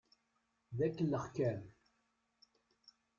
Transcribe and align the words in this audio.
D 0.77 0.79
akellex 0.87 1.25
kan. 1.35 1.59